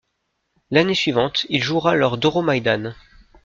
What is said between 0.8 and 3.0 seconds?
suivante il jouera lors d'Euromaïdan.